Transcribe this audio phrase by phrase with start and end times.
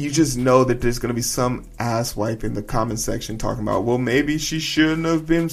[0.00, 3.62] you just know that there's going to be some asswipe in the comment section talking
[3.62, 5.50] about, well, maybe she shouldn't have been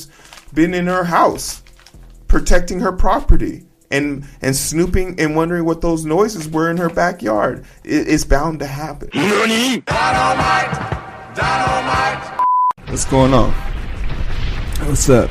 [0.54, 1.62] been in her house
[2.28, 7.66] protecting her property and and snooping and wondering what those noises were in her backyard.
[7.84, 9.10] It, it's bound to happen.
[9.10, 9.86] Dynamite!
[11.36, 12.46] Dynamite!
[12.88, 13.52] What's going on?
[14.88, 15.30] What's up?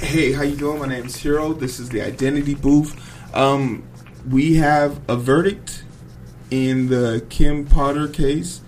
[0.00, 0.78] Hey, how you doing?
[0.80, 1.58] My name is Heero.
[1.58, 2.96] This is the Identity Booth.
[3.34, 3.86] Um,
[4.28, 5.84] we have a verdict
[6.50, 8.60] in the Kim Potter case,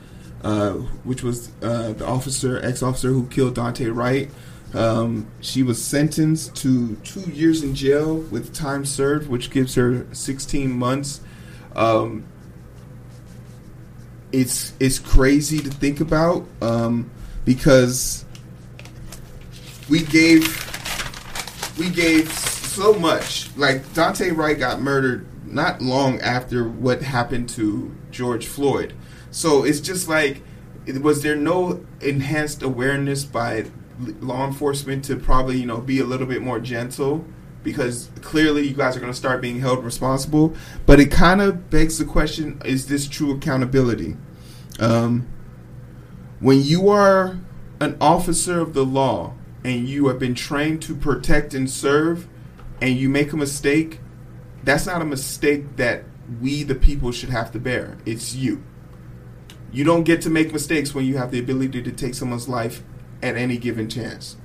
[0.43, 0.73] uh,
[1.05, 4.31] which was uh, the officer, ex-officer who killed Daunte Wright.
[4.73, 10.07] Um, she was sentenced to two years in jail with time served, which gives her
[10.13, 11.21] 16 months.
[11.75, 12.25] Um,
[14.33, 17.11] it's it's crazy to think about um,
[17.45, 18.25] because
[19.89, 20.47] we gave
[21.79, 23.55] we gave so much.
[23.57, 28.95] Like Daunte Wright got murdered not long after what happened to George Floyd,
[29.31, 30.43] so it's just like
[31.01, 33.67] was there no enhanced awareness by
[34.21, 37.25] law enforcement to probably you know be a little bit more gentle
[37.63, 40.55] because clearly you guys are going to start being held responsible.
[40.87, 44.17] But it kind of begs the question: Is this true accountability?
[44.79, 45.29] Um,
[46.41, 47.39] when you are
[47.81, 52.27] an officer of the law and you have been trained to protect and serve,
[52.81, 54.01] and you make a mistake,
[54.65, 56.05] that's not a mistake that
[56.41, 57.99] we, the people, should have to bear.
[58.05, 58.63] It's you.
[59.73, 62.83] You don't get to make mistakes when you have the ability to take someone's life
[63.23, 64.37] at any given chance.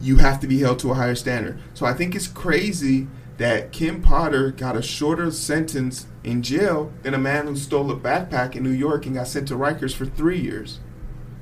[0.00, 1.60] You have to be held to a higher standard.
[1.74, 7.14] So I think it's crazy that Kim Potter got a shorter sentence in jail than
[7.14, 10.06] a man who stole a backpack in New York and got sent to Rikers for
[10.06, 10.80] three years.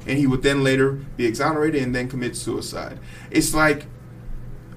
[0.06, 2.98] And he would then later be exonerated and then commit suicide.
[3.30, 3.86] It's like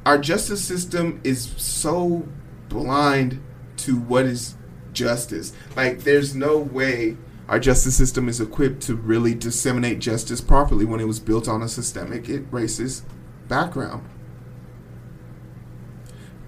[0.05, 2.27] our justice system is so
[2.69, 3.41] blind
[3.77, 4.55] to what is
[4.93, 5.53] justice.
[5.75, 7.17] Like, there's no way
[7.47, 11.61] our justice system is equipped to really disseminate justice properly when it was built on
[11.61, 13.03] a systemic racist
[13.47, 14.07] background.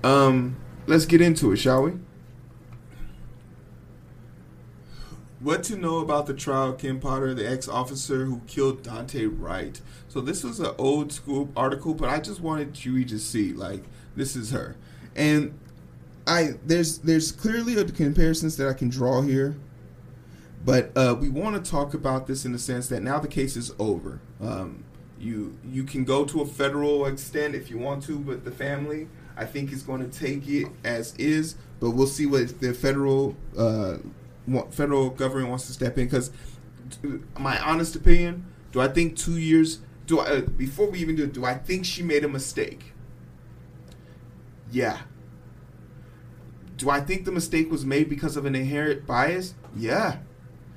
[0.04, 0.58] Um,
[0.88, 1.94] let's get into it, shall we?
[5.40, 9.80] What to know about the trial of Kim Potter, the ex-officer who killed Daunte Wright?
[10.08, 13.84] So this was an old school article, but I just wanted you to see, like,
[14.16, 14.76] this is her,
[15.16, 15.58] and
[16.26, 19.56] I there's there's clearly a comparisons that I can draw here,
[20.66, 23.56] but uh, we want to talk about this in the sense that now the case
[23.56, 24.20] is over.
[24.42, 24.84] Um,
[25.20, 29.08] you you can go to a federal extent if you want to, but the family
[29.38, 31.56] I think is going to take it as is.
[31.80, 33.98] But we'll see what the federal uh,
[34.72, 36.06] federal government wants to step in.
[36.06, 36.32] Because
[37.38, 39.80] my honest opinion, do I think two years?
[40.06, 41.28] Do I uh, before we even do?
[41.28, 42.94] Do I think she made a mistake?
[44.72, 45.00] Yeah.
[46.78, 49.56] Do I think the mistake was made because of an inherent bias?
[49.76, 50.20] Yeah.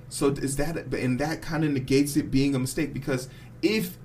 [0.09, 3.28] So is that and that kind of negates it being a mistake because
[3.62, 3.98] if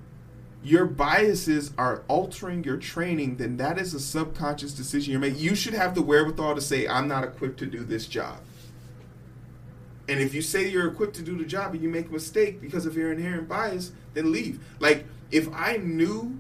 [0.66, 5.40] your biases are altering your training, then that is a subconscious decision you're making.
[5.40, 8.40] You should have the wherewithal to say, I'm not equipped to do this job.
[10.08, 12.62] And if you say you're equipped to do the job and you make a mistake
[12.62, 14.60] because of your inherent bias, then leave.
[14.80, 16.40] Like, if I knew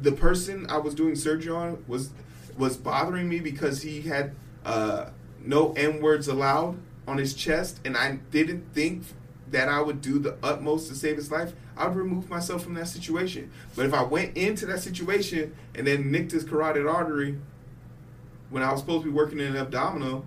[0.00, 2.10] the person I was doing surgery on was
[2.56, 5.10] was bothering me because he had uh,
[5.44, 9.04] no N words allowed on his chest, and I didn't think
[9.50, 12.74] that I would do the utmost to save his life, I would remove myself from
[12.74, 13.50] that situation.
[13.74, 17.38] But if I went into that situation and then nicked his carotid artery
[18.50, 20.26] when I was supposed to be working in an abdominal,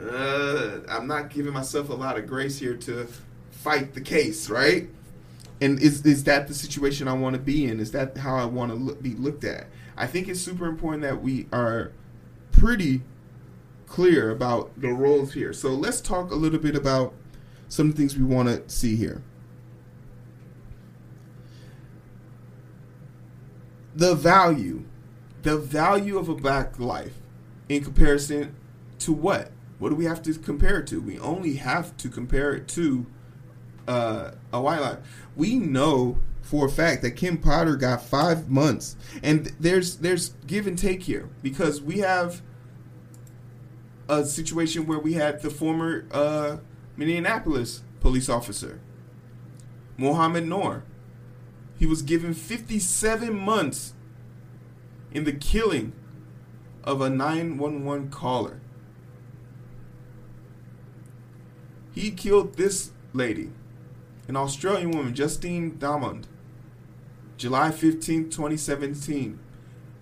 [0.00, 3.06] uh, I'm not giving myself a lot of grace here to
[3.50, 4.88] fight the case, right?
[5.60, 7.80] And is is that the situation I want to be in?
[7.80, 9.66] Is that how I want to look, be looked at?
[9.96, 11.92] I think it's super important that we are
[12.52, 13.02] pretty
[13.86, 15.52] clear about the roles here.
[15.52, 17.12] So let's talk a little bit about
[17.68, 19.22] some things we want to see here.
[23.94, 24.84] The value,
[25.42, 27.14] the value of a black life
[27.68, 28.54] in comparison
[29.00, 29.50] to what?
[29.80, 31.00] What do we have to compare it to?
[31.00, 33.06] We only have to compare it to
[33.88, 34.98] uh, a white life.
[35.34, 40.66] We know for a fact that Kim Potter got five months, and there's there's give
[40.66, 42.42] and take here because we have
[44.06, 46.58] a situation where we had the former uh,
[46.98, 48.80] Minneapolis police officer,
[49.96, 50.84] Mohamed Noor.
[51.78, 53.94] He was given 57 months
[55.10, 55.94] in the killing
[56.84, 58.60] of a 911 caller.
[61.92, 63.50] He killed this lady,
[64.28, 66.24] an Australian woman, Justine Damond,
[67.36, 69.38] July 15, 2017.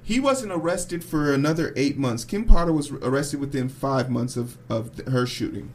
[0.02, 2.24] he wasn't arrested for another eight months.
[2.24, 5.72] Kim Potter was arrested within five months of, of her shooting.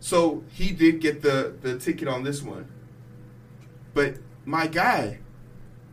[0.00, 2.68] So he did get the, the ticket on this one.
[3.94, 5.18] But my guy,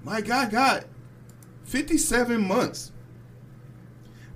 [0.04, 0.86] my guy got
[1.64, 2.92] 57 months.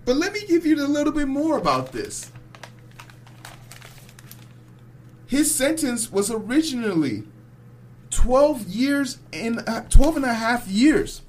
[0.05, 2.31] But let me give you a little bit more about this.
[5.27, 7.23] His sentence was originally
[8.09, 11.21] 12 years and uh, 12 and a half years.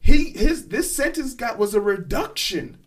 [0.00, 2.78] He his this sentence got was a reduction.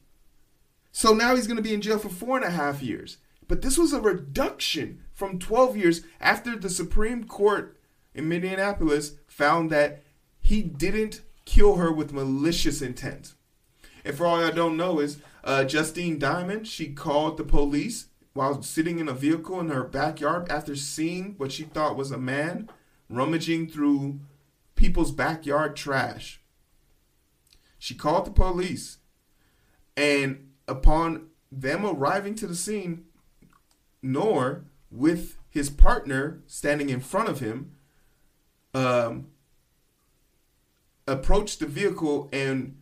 [0.91, 3.17] So now he's going to be in jail for four and a half years.
[3.47, 7.79] But this was a reduction from 12 years after the Supreme Court
[8.13, 10.03] in Minneapolis found that
[10.39, 13.35] he didn't kill her with malicious intent.
[14.03, 18.61] And for all I don't know is uh, Justine Diamond, she called the police while
[18.61, 22.69] sitting in a vehicle in her backyard after seeing what she thought was a man
[23.09, 24.19] rummaging through
[24.75, 26.39] people's backyard trash.
[27.79, 28.99] She called the police,
[29.95, 33.05] and upon them arriving to the scene,
[34.03, 37.71] Noor, with his partner standing in front of him,
[38.75, 39.29] um,
[41.07, 42.77] approached the vehicle and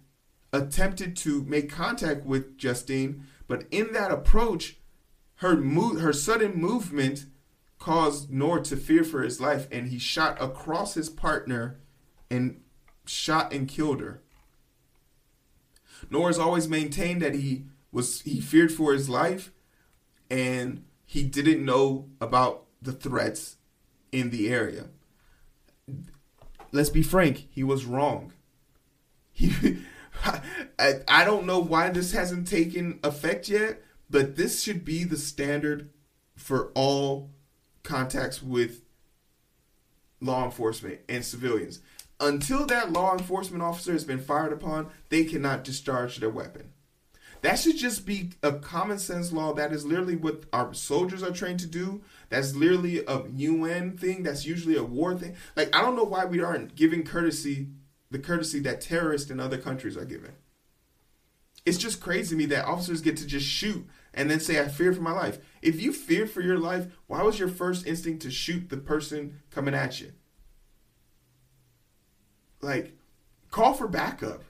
[0.51, 4.78] attempted to make contact with Justine, but in that approach,
[5.38, 7.26] her mo- her sudden movement
[7.80, 11.80] caused Noor to fear for his life, and he shot across his partner
[12.30, 12.62] and
[13.06, 14.22] shot and killed her.
[16.10, 19.52] Noor has always maintained that he was he feared for his life,
[20.30, 23.58] and he didn't know about the threats
[24.12, 24.88] in the area.
[26.72, 28.34] Let's be frank, he was wrong.
[29.32, 29.80] He,
[30.80, 35.18] I, I don't know why this hasn't taken effect yet, but this should be the
[35.18, 35.90] standard
[36.36, 37.31] for all
[37.84, 38.81] contacts with
[40.22, 41.81] law enforcement and civilians.
[42.19, 46.72] Until that law enforcement officer has been fired upon, they cannot discharge their weapon.
[47.42, 49.54] That should just be a common sense law.
[49.54, 52.01] That is literally what our soldiers are trained to do.
[52.30, 54.24] That's literally a UN thing.
[54.24, 55.36] That's usually a war thing.
[55.56, 57.68] Like I don't know why we aren't giving courtesy,
[58.10, 60.31] the courtesy that terrorists in other countries are given.
[61.66, 64.68] It's just crazy to me that officers get to just shoot and then say I
[64.68, 65.40] fear for my life.
[65.62, 69.42] If you fear for your life, why was your first instinct to shoot the person
[69.50, 70.14] coming at you?
[72.62, 72.98] Like,
[73.52, 74.44] call for backup.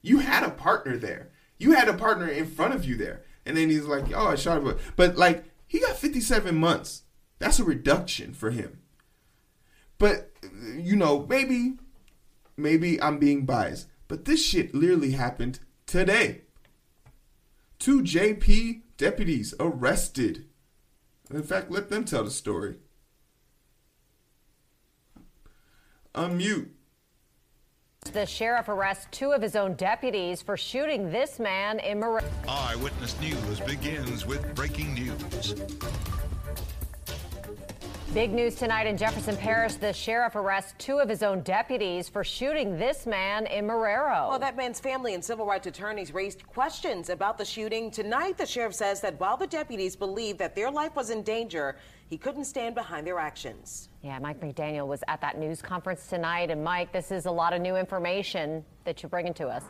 [0.00, 1.30] You had a partner there.
[1.58, 3.22] You had a partner in front of you there.
[3.46, 4.76] And then he's like, oh, I shot him.
[4.96, 7.02] But like, he got 57 months.
[7.38, 8.80] That's a reduction for him.
[9.98, 10.32] But,
[10.76, 11.74] you know, maybe,
[12.56, 13.88] maybe I'm being biased.
[14.08, 16.41] But this shit literally happened today.
[17.82, 20.44] Two JP deputies arrested.
[21.32, 22.76] In fact, let them tell the story.
[26.14, 26.68] Unmute.
[28.12, 33.20] The sheriff arrests two of his own deputies for shooting this man in Mar- Eyewitness
[33.20, 35.56] News begins with breaking news.
[38.14, 39.76] Big news tonight in Jefferson Parish.
[39.76, 44.28] The sheriff arrests two of his own deputies for shooting this man in Marrero.
[44.28, 47.90] Well, that man's family and civil rights attorneys raised questions about the shooting.
[47.90, 51.76] Tonight, the sheriff says that while the deputies believe that their life was in danger,
[52.10, 53.88] he couldn't stand behind their actions.
[54.02, 56.50] Yeah, Mike McDaniel was at that news conference tonight.
[56.50, 59.64] And Mike, this is a lot of new information that you're bringing to us.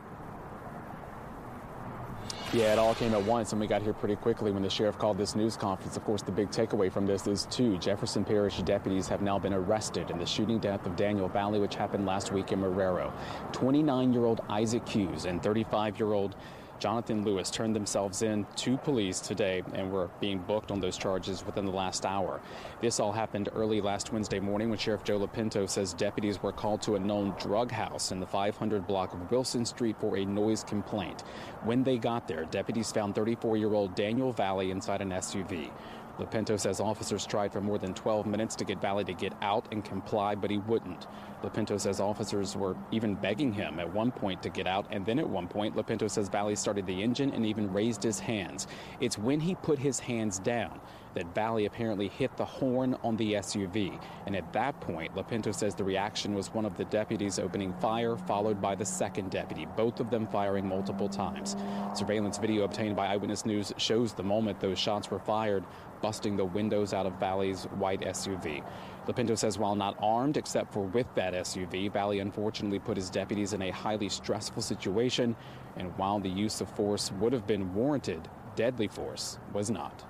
[2.55, 4.99] Yeah, it all came at once, and we got here pretty quickly when the sheriff
[4.99, 5.97] called this news conference.
[5.97, 9.55] Of course, the big takeaway from this is two Jefferson Parish deputies have now been
[9.55, 13.11] arrested in the shooting death of Daniel Valley, which happened last week in Marrero.
[13.53, 16.37] 29 year old Isaac Hughes and 35 year old
[16.81, 21.45] Johnathan Louis turned themselves in to police today and were being booked on those charges
[21.47, 22.41] within the last hour.
[22.81, 26.83] This all happened early last Wednesday morning when Sheriff Joe Lopinto says deputies were called
[26.83, 30.65] to a known drug house in the 500 block of Wilson Street for a noise
[30.65, 31.23] complaint.
[31.65, 35.71] When they got there, deputies found 34 year old Daniel Valley inside an SUV.
[36.19, 39.67] Lopinto says officers tried for more than 12 minutes to get Valley to get out
[39.73, 41.07] and comply, but he wouldn't.
[41.43, 45.19] Lopinto says officers were even begging him at one point to get out, and then
[45.19, 48.67] at one point, Lopinto says Valley started the engine and even raised his hands.
[49.01, 50.81] It's when he put his hands down
[51.15, 54.01] that Valley apparently hit the horn on the SUV.
[54.27, 58.17] And at that point, Lopinto says the reaction was one of the deputies opening fire,
[58.17, 61.57] followed by the second deputy, both of them firing multiple times.
[61.95, 65.65] Surveillance video obtained by Eyewitness News shows the moment those shots were fired,
[66.01, 68.65] busting the windows out of Valley's white SUV.
[69.07, 73.53] Lopinto says while not armed except for with that SUV, Valley unfortunately put his deputies
[73.53, 75.35] in a highly stressful situation,
[75.77, 80.05] and while the use of force would have been warranted, deadly force was not.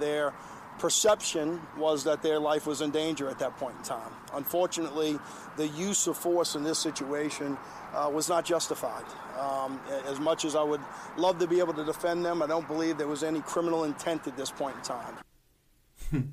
[0.00, 0.32] There
[0.80, 4.10] perception was that their life was in danger at that point in time.
[4.32, 5.18] Unfortunately,
[5.56, 7.58] the use of force in this situation
[7.94, 9.04] uh, was not justified.
[9.38, 10.80] Um, as much as I would
[11.16, 14.26] love to be able to defend them, I don't believe there was any criminal intent
[14.26, 15.18] at this point in time.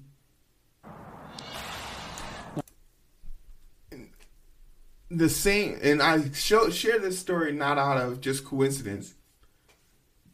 [5.12, 9.14] the same, and I show, share this story not out of just coincidence.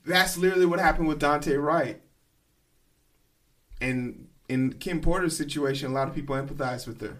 [0.05, 1.99] That's literally what happened with Daunte Wright.
[3.83, 7.17] And in Kim Potter's situation, a lot of people empathize with her.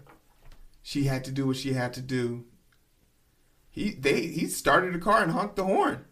[0.82, 2.44] She had to do what she had to do.
[3.70, 6.06] He they he started a car and honked the horn.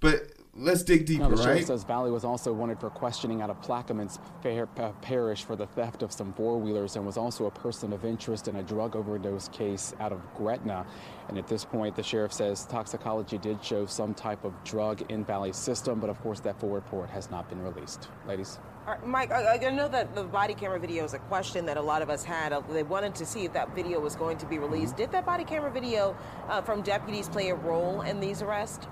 [0.00, 1.66] But let's dig deeper, now, the sheriff right?
[1.66, 5.66] says Valley was also wanted for questioning out of Plaquemines fair, uh, Parish for the
[5.66, 8.96] theft of some four wheelers and was also a person of interest in a drug
[8.96, 10.86] overdose case out of Gretna.
[11.28, 15.24] And at this point, the sheriff says toxicology did show some type of drug in
[15.24, 18.08] Valley's system, but of course, that full report has not been released.
[18.26, 18.58] Ladies.
[19.04, 22.02] Mike, I, I, know that the body camera video is a question that a lot
[22.02, 22.52] of us had.
[22.52, 24.96] Uh, they wanted to see if that video was going to be released.
[24.96, 26.16] Did that body camera video
[26.48, 28.86] uh, from deputies play a role in these arrests?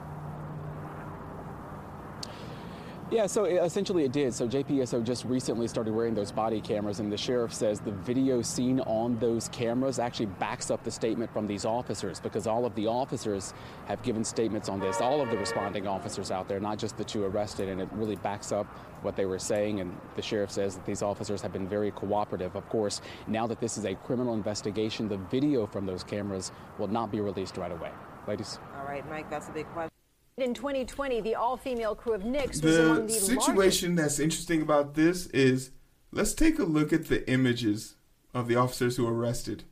[3.14, 4.34] Yeah, so essentially it did.
[4.34, 8.42] So JPSO just recently started wearing those body cameras, and the sheriff says the video
[8.42, 12.74] seen on those cameras actually backs up the statement from these officers because all of
[12.74, 13.54] the officers
[13.86, 17.04] have given statements on this, all of the responding officers out there, not just the
[17.04, 18.66] two arrested, and it really backs up
[19.02, 19.78] what they were saying.
[19.78, 22.56] And the sheriff says that these officers have been very cooperative.
[22.56, 26.88] Of course, now that this is a criminal investigation, the video from those cameras will
[26.88, 27.92] not be released right away.
[28.26, 28.58] Ladies.
[28.76, 29.93] All right, Mike, that's a big question.
[30.36, 34.18] In 2020, the all-female crew of Nix was among the the situation largest.
[34.18, 35.70] that's interesting about this is
[36.10, 37.94] let's take a look at the images
[38.34, 39.62] of the officers who were arrested.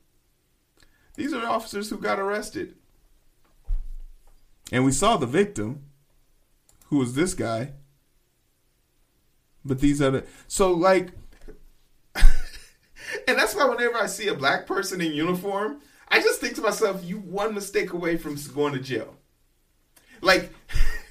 [1.15, 2.75] These are the officers who got arrested.
[4.71, 5.83] And we saw the victim,
[6.85, 7.73] who was this guy.
[9.65, 11.09] But these are the so like
[12.15, 16.61] and that's why whenever I see a black person in uniform, I just think to
[16.61, 19.17] myself, you one mistake away from going to jail.
[20.23, 20.53] Like,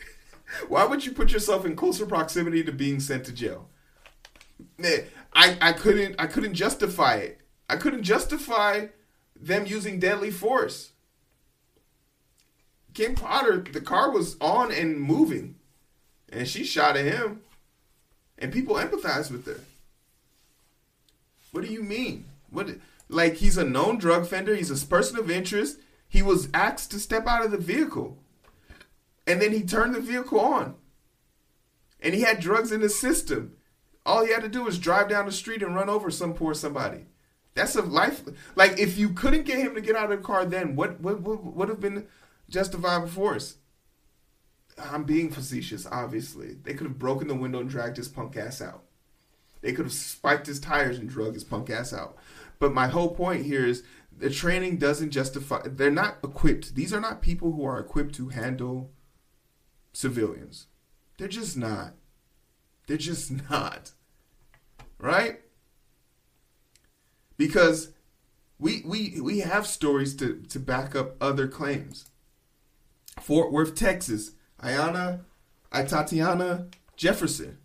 [0.68, 3.68] why would you put yourself in closer proximity to being sent to jail?
[5.34, 7.40] I, I couldn't I couldn't justify it.
[7.68, 8.86] I couldn't justify
[9.38, 10.92] them using deadly force.
[12.94, 15.56] Kim Potter, the car was on and moving,
[16.30, 17.40] and she shot at him,
[18.38, 19.60] and people empathize with her.
[21.50, 22.26] What do you mean?
[22.50, 22.68] What
[23.08, 24.54] like he's a known drug offender?
[24.54, 25.78] He's a person of interest.
[26.08, 28.18] He was asked to step out of the vehicle.
[29.26, 30.74] And then he turned the vehicle on.
[32.00, 33.56] And he had drugs in his system.
[34.04, 36.54] All he had to do was drive down the street and run over some poor
[36.54, 37.06] somebody.
[37.54, 38.22] That's a life.
[38.56, 41.20] Like if you couldn't get him to get out of the car, then what what
[41.20, 42.06] what would have been
[42.48, 43.58] justifiable force?
[44.78, 45.86] I'm being facetious.
[45.90, 48.84] Obviously, they could have broken the window and dragged his punk ass out.
[49.60, 52.16] They could have spiked his tires and drug his punk ass out.
[52.58, 53.84] But my whole point here is
[54.16, 55.60] the training doesn't justify.
[55.64, 56.74] They're not equipped.
[56.74, 58.90] These are not people who are equipped to handle
[59.92, 60.66] civilians.
[61.18, 61.94] They're just not.
[62.86, 63.92] They're just not.
[64.98, 65.40] Right?
[67.36, 67.90] Because
[68.58, 72.10] we we we have stories to, to back up other claims.
[73.20, 74.32] Fort Worth, Texas,
[74.62, 75.20] Ayana
[75.72, 77.58] Atatiana Jefferson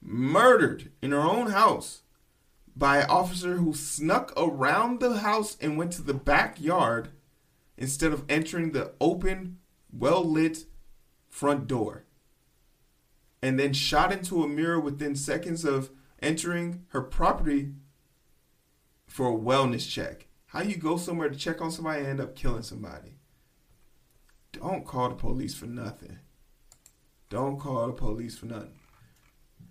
[0.00, 2.02] murdered in her own house
[2.76, 7.08] by an officer who snuck around the house and went to the backyard
[7.76, 9.58] instead of entering the open,
[9.92, 10.64] well lit
[11.38, 12.04] front door.
[13.40, 15.90] And then shot into a mirror within seconds of
[16.20, 17.74] entering her property
[19.06, 20.26] for a wellness check.
[20.46, 23.14] How you go somewhere to check on somebody and end up killing somebody?
[24.50, 26.18] Don't call the police for nothing.
[27.30, 28.80] Don't call the police for nothing.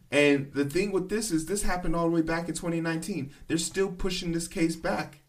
[0.09, 3.33] And the thing with this is this happened all the way back in 2019.
[3.47, 5.19] They're still pushing this case back.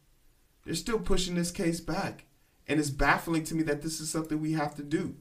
[0.65, 2.27] They're still pushing this case back.
[2.69, 5.17] And it's baffling to me that this is something we have to do.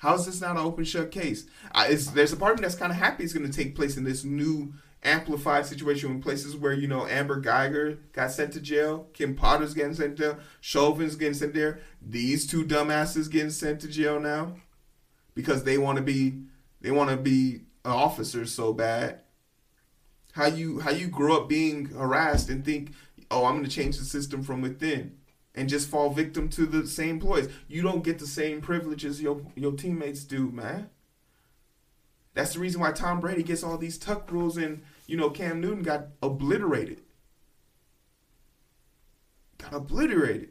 [0.00, 1.44] How is this not an open shut case?
[1.74, 4.04] There's a part of me that's kind of happy it's going to take place in
[4.04, 9.08] this new amplified situation in places where you know Amber Guyger got sent to jail,
[9.12, 11.80] Kim Potter's getting sent to jail, Chauvin's getting sent there.
[12.00, 14.54] These two dumbasses getting sent to jail now
[15.34, 16.44] because they want to be
[16.80, 19.20] they want to be officers so bad.
[20.32, 22.94] How you how you grow up being harassed and think,
[23.30, 25.19] oh, I'm going to change the system from within
[25.54, 27.48] and just fall victim to the same ploys.
[27.68, 30.90] You don't get the same privileges your your teammates do, man.
[32.34, 35.60] That's the reason why Tom Brady gets all these tuck rules and you know Cam
[35.60, 37.02] Newton got obliterated.
[39.58, 40.50] Got obliterated.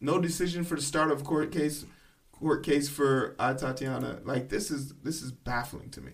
[0.00, 1.84] No decision for the start of court case
[2.32, 4.20] court case for uh, Tatiana.
[4.24, 6.12] Like this is this is baffling to me.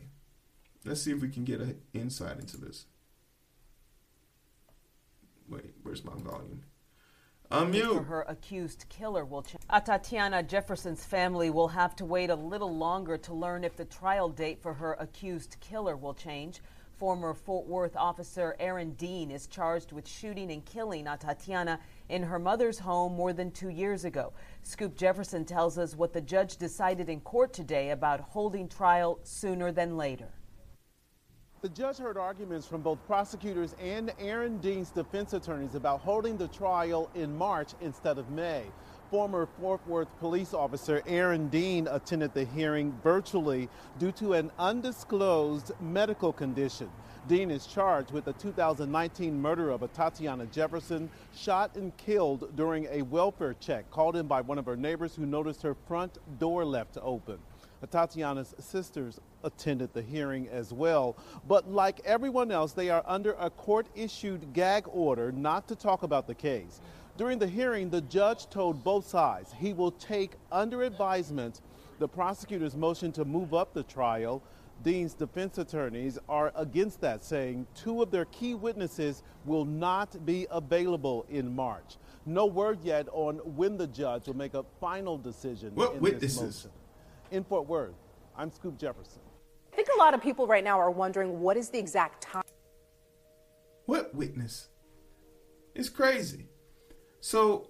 [0.84, 2.86] Let's see if we can get an insight into this.
[5.48, 6.62] Wait, where's my volume?
[7.50, 8.06] Unmute.
[8.06, 9.62] Her accused killer will change.
[9.70, 13.84] Ah, Tatiana Jefferson's family will have to wait a little longer to learn if the
[13.84, 16.60] trial date for her accused killer will change.
[16.98, 22.24] Former Fort Worth officer Aaron Dean is charged with shooting and killing ah, Tatiana in
[22.24, 24.32] her mother's home more than two years ago.
[24.64, 29.70] Scoop Jefferson tells us what the judge decided in court today about holding trial sooner
[29.70, 30.30] than later.
[31.66, 36.46] The judge heard arguments from both prosecutors and Aaron Dean's defense attorneys about holding the
[36.46, 38.66] trial in March instead of May.
[39.10, 43.68] Former Fort Worth police officer Aaron Dean attended the hearing virtually
[43.98, 46.88] due to an undisclosed medical condition.
[47.26, 53.02] Dean is charged with the 2019 murder of Atatiana Jefferson, shot and killed during a
[53.02, 56.96] welfare check called in by one of her neighbors who noticed her front door left
[57.02, 57.40] open.
[57.86, 61.16] Tatiana's sisters attended the hearing as well.
[61.48, 66.02] But like everyone else, they are under a court issued gag order not to talk
[66.02, 66.80] about the case.
[67.16, 71.62] During the hearing, the judge told both sides he will take under advisement
[71.98, 74.42] the prosecutor's motion to move up the trial.
[74.82, 80.46] Dean's defense attorneys are against that, saying two of their key witnesses will not be
[80.50, 81.96] available in March.
[82.26, 85.74] No word yet on when the judge will make a final decision.
[85.74, 86.68] What witnesses?
[87.30, 87.94] In Fort Worth,
[88.36, 89.22] I'm Scoop Jefferson.
[89.76, 92.44] I think a lot of people right now are wondering what is the exact time.
[93.84, 94.68] What witness?
[95.74, 96.46] It's crazy.
[97.20, 97.68] So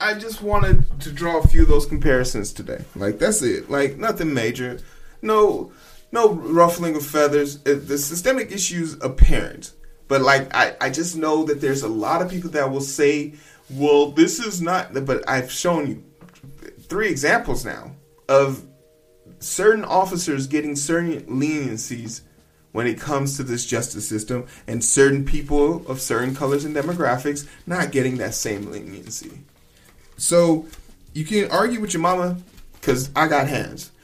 [0.00, 2.82] I just wanted to draw a few of those comparisons today.
[2.96, 3.68] Like that's it.
[3.68, 4.80] Like nothing major.
[5.20, 5.72] No
[6.10, 7.56] no ruffling of feathers.
[7.66, 9.74] Uh, the systemic issues apparent.
[10.08, 13.34] But like I, I just know that there's a lot of people that will say,
[13.68, 16.04] well, this is not but I've shown you
[16.88, 17.92] three examples now
[18.26, 18.64] of
[19.40, 22.22] certain officers getting certain leniencies
[22.72, 27.48] when it comes to this justice system and certain people of certain colors and demographics
[27.66, 29.40] not getting that same leniency.
[30.16, 30.66] So
[31.12, 32.38] you can argue with your mama
[32.74, 33.90] because I got hands.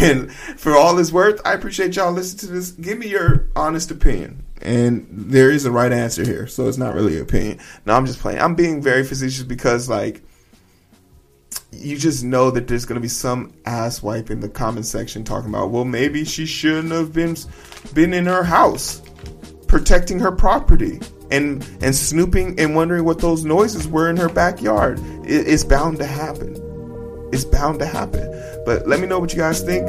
[0.00, 2.72] And for all it's worth, I appreciate y'all listening to this.
[2.72, 4.44] Give me your honest opinion.
[4.60, 7.60] And there is a right answer here, so it's not really an opinion.
[7.86, 8.40] No, I'm just playing.
[8.40, 10.22] I'm being very facetious because, like,
[11.72, 15.24] you just know that there's going to be some ass wipe in the comment section
[15.24, 17.36] talking about, well, maybe she shouldn't have been
[17.94, 19.02] been in her house
[19.68, 24.98] protecting her property and and snooping and wondering what those noises were in her backyard.
[25.24, 26.56] It, it's bound to happen.
[27.32, 28.28] It's bound to happen.
[28.66, 29.88] But let me know what you guys think.